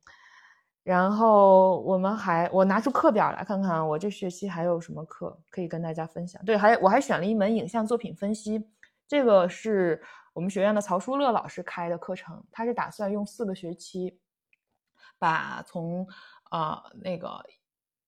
[0.83, 6.39] 然后我们还我拿出课表来看看，我这学期还有什么课可以跟大家分享？
[6.45, 8.63] 对，还我还选了一门影像作品分析。
[9.07, 10.03] 这个是
[10.33, 14.19] 我们学院的曹书乐老师开的课程，他是打算用四个学期，
[15.17, 16.05] 把从
[16.51, 17.41] 呃那个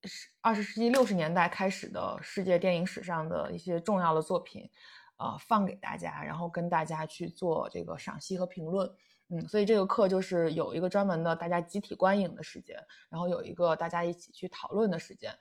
[0.03, 4.69] 十二十世纪六十年代开始的世界电影史上的一些重要的作品，
[5.17, 8.87] 呃放给大家，然后跟大家去做这个赏析和评论。
[9.29, 12.77] 嗯，所以这个课就是有一个专门的大家集体观影的时间，
[13.09, 15.33] 然后有一个大家一起去讨论的时间。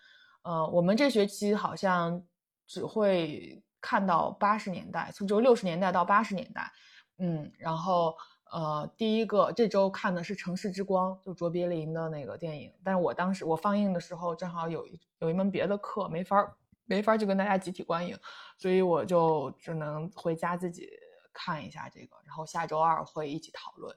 [0.42, 2.24] 呃，我们这学期好像
[2.66, 3.62] 只会。
[3.81, 6.72] 看到八十年代，从就六十年代到八十年代，
[7.18, 8.16] 嗯，然后
[8.51, 12.72] 呃，第一个这周看的是《城市之光》，就卓别林的那个电影。
[12.83, 18.18] 但是我当时我放映的时候正好有一有一门别的课，没法没法就跟大家集体观影，
[18.57, 20.89] 所以我就只能回家自己
[21.33, 23.97] 看一下这个，然后下周二会一起讨论，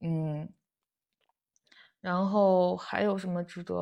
[0.00, 0.52] 嗯。
[2.00, 3.74] 然后还有什么值得？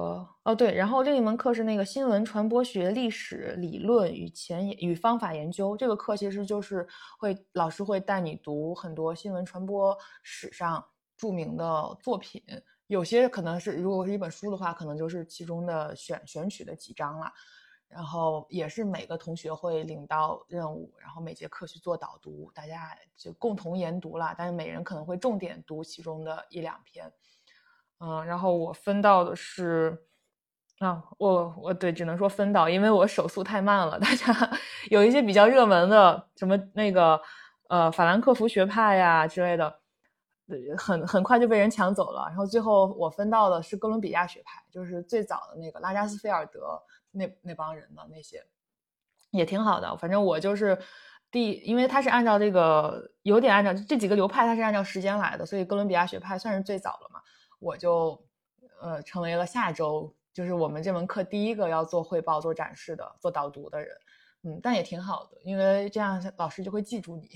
[0.44, 5.76] 哦，对，然后另一门课是那个新闻传播学历史理论与前沿与方法研究。
[5.76, 6.86] 这个课其实就是
[7.18, 10.82] 会老师会带你读很多新闻传播史上
[11.16, 12.42] 著名的作品，
[12.86, 17.30] 有些可能是如果是一本书的话，可能就是其中的选选取的几章了。
[17.88, 24.34] 然后也是每个同学会领到任务，然后每节课去做导读，大家就共同研读了。
[24.36, 27.12] 但是每人可能会重点读其中的一两篇。
[27.98, 29.96] 嗯，然后我分到的是，
[30.80, 33.98] 啊，我我对，只能说分到，因为我手速太慢了。
[33.98, 34.34] 大家
[34.90, 37.20] 有一些比较热门的，什么那个
[37.68, 39.80] 呃法兰克福学派呀之类的，
[40.76, 42.26] 很很快就被人抢走了。
[42.28, 46.80] 然后最后我分到的是哥伦比亚学派，就是最早的那个拉加斯菲尔德
[47.12, 48.44] 那那帮人的那些，
[49.30, 49.96] 也挺好的。
[49.96, 50.78] 反正我就是。
[51.28, 57.20] 第，因为它是按照这个有点按照这几个流派，它是按照时间来的，所以哥伦比亚学派算是最早了嘛。
[57.66, 58.18] 我就
[58.80, 63.96] 呃成为了下周就是我们这门课第一个要做汇报、做展示的、做导读的人。
[64.44, 67.28] 嗯，但也挺好的，因为这样老师就会记住你。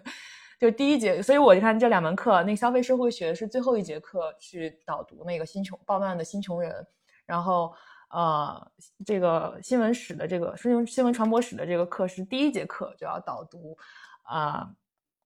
[0.60, 6.86] 就第一节，所以我就看这两门课，那消费社会学是最后一节课去导读那个新穷鲍曼的新穷人，
[7.24, 7.72] 然后。
[8.12, 8.72] 呃，
[9.06, 13.78] 这个新闻史的这个新闻新闻传播史的这个课是第一节课就要导读，
[14.24, 14.68] 啊，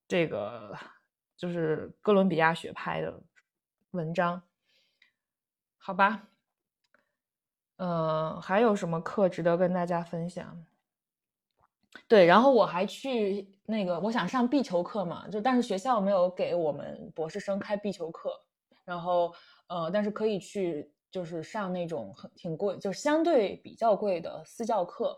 [0.07, 0.77] 这个
[1.35, 3.11] 就是哥伦比亚学派的
[3.95, 4.43] 文章，
[5.79, 6.29] 好吧？
[7.77, 10.65] 嗯，还有什么课值得跟大家分享？
[12.07, 18.31] 对，然后我还去那个，我想上壁球课嘛，就但是学校没有给我们博士生开壁球课，
[18.85, 19.35] 然后
[19.69, 20.91] 呃，但是可以去。
[21.15, 25.17] 就是上那种很挺贵，就相对比较贵的私教课，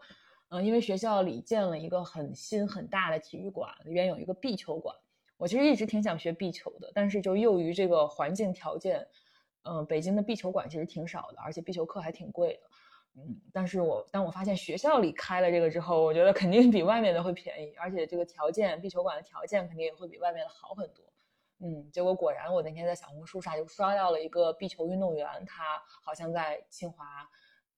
[0.51, 4.95] 嗯，因为学校里建了一个很新很大的体育馆，里边有一个壁球馆。
[5.37, 9.07] 我其实一直挺想学壁球的，但是就由于这个环境条件，
[9.63, 21.05] 嗯，北京的壁球馆其实挺少的，而且壁球课还挺贵的，嗯，但是我当我发现学校里开了这个之后，我觉得肯定比外面的会便宜，而且这个条件，壁球馆的条件肯定也会比外面的好很多。
[21.59, 27.27] 嗯，结果果然，我那天在小红书上就刷到了一个壁球运动员，他好像在清华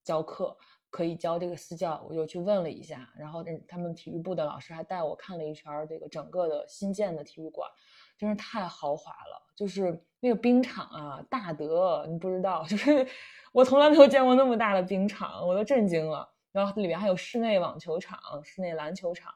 [0.02, 0.56] 教课，
[0.99, 2.05] 可以教这个私教。
[2.09, 7.70] 我就去问了一下，然后他们体育部的老师还带我看了一圈这个整个的新建的体育馆，
[8.18, 9.46] 真是太豪华了。
[9.55, 13.07] 就是那个冰场啊，大得你不知道， 就是
[13.53, 16.28] 我从来没有见过那么大的冰场，我都震惊了。
[16.51, 19.32] 然后里面还有室内网球场、室内篮球场。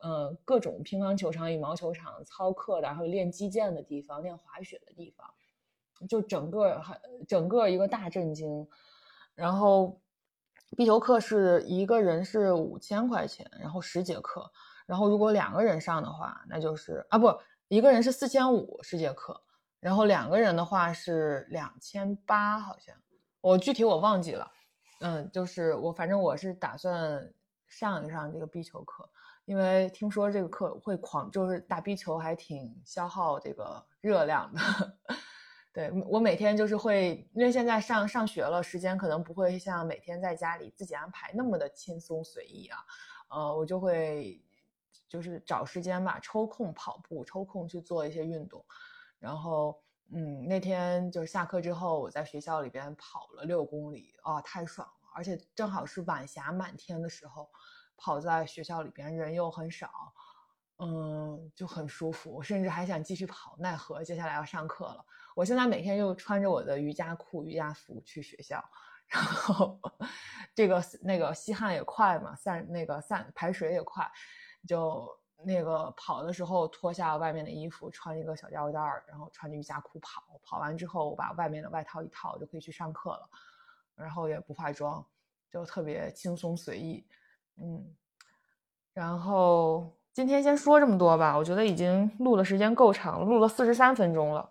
[0.00, 5.28] 呃，各种乒乓球场、羽毛球场、操课的，还有练击剑的地方、练滑雪的地方，
[6.08, 6.98] 就整个还
[7.28, 8.66] 整个一个大震惊。
[9.34, 10.00] 然后
[10.76, 14.50] 壁球课是一个人是五千块钱，然后十节课。
[14.86, 17.34] 然后如果两个人上的话，那就是啊不，
[17.68, 19.40] 一个人是四千五十节课，
[19.80, 22.94] 然后两个人的话是两千八，好像
[23.40, 24.50] 我具体我忘记了。
[25.00, 27.32] 嗯，就是我反正我是打算
[27.66, 29.08] 上一上这个壁球课。
[29.46, 34.60] 因为听说这个课会狂，就是打壁球还挺消耗这个热量的。
[35.74, 42.78] 对我每天就是会，因为现在上上学了，时间可能不会像每天在家里自己安排那么的轻松随意啊。
[43.28, 44.40] 呃，我就会
[45.08, 48.64] 就是找时间吧，抽空跑步，抽空去做一些运动。
[49.18, 55.10] 然后，嗯，那天就是下课之后，我在学校里边跑了六公里，啊，太爽了！
[55.14, 57.50] 而且正好是晚霞满天的时候。
[57.96, 59.88] 跑在学校里边，人又很少，
[60.78, 62.28] 嗯，就很舒服。
[62.34, 65.06] 我甚至还想继续跑，奈何接下来要上课了。
[65.34, 68.64] 我现在每天就穿着我的瑜伽裤、瑜伽服去学校，
[69.08, 69.78] 然后
[70.54, 74.08] 这个那个吸汗也快嘛，散那个散排水也快，
[74.66, 75.08] 就
[75.44, 80.22] 那个跑的时候脱下外面的衣服，穿一个小吊带儿，然后穿着瑜伽裤跑。
[80.42, 83.28] 跑完之后，我把外面的外套一套，就可以去上课了。
[83.96, 85.04] 然后也不化妆，
[85.50, 87.06] 就特别轻松随意。
[87.56, 87.94] 嗯，
[88.92, 94.50] 然后今天先说这么多吧，我觉得已经录的时间够长了，录了四十三分钟了。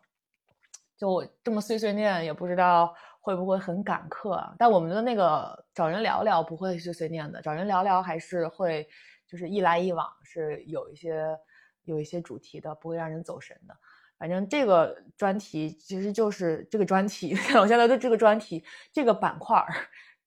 [1.04, 4.42] 就我这么碎碎念，也不知道会不会很赶课。
[4.58, 8.88] 但我们的那个找人聊聊不会碎碎念的，找人聊聊还是会
[9.28, 11.38] 就是一来一往，是有一些
[11.84, 13.76] 有一些主题的，不会让人走神的。
[14.18, 19.76] 反正这个专题其实就是这个专题， 我现在的这个专题这个板块儿，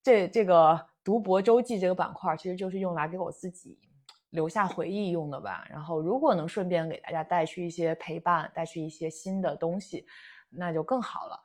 [0.03, 0.79] 这这个。
[1.03, 3.79] 读博周记这个板块儿其实就是用来给我自己
[4.31, 5.65] 留下回忆用的吧。
[5.69, 10.05] 然后如果能顺便给大家带去一些陪伴，带去一些新的东西，
[10.49, 11.39] 那就更好了。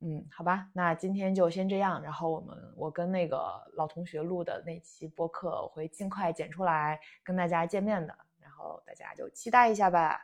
[0.00, 2.02] 嗯，好吧，那今天就先这样。
[2.02, 3.38] 然后我们我跟那个
[3.74, 8.14] 老同学录的那期播客，我会尽快剪出来跟大家见面的。
[8.38, 10.20] 然后大家就期待一下吧。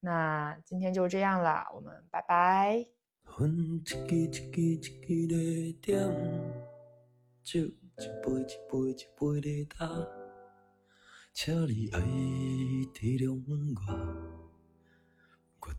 [0.00, 2.76] 那今天就这样了，我们拜拜。
[2.76, 2.86] 一
[4.06, 5.26] 杯一杯一杯
[7.96, 9.88] 在打，
[11.32, 12.00] 请你爱
[12.92, 14.35] 体谅我。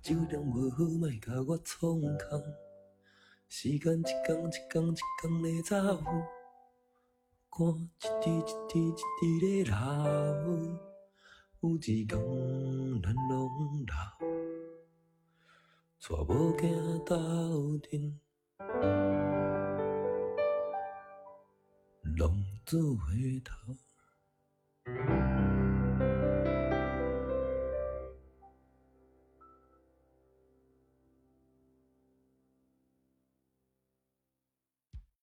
[0.02, 2.41] 酒量无好，莫甲我创空。
[3.50, 5.76] 时间一天一天一天在走，
[7.50, 9.74] 汗一滴一滴一滴在流。
[11.62, 12.08] 有一天
[13.02, 13.50] 咱拢
[13.88, 13.91] 老，
[16.00, 16.64] 带某囝
[17.04, 18.20] 斗阵。
[22.18, 22.22] 浪
[22.66, 23.52] 子回头。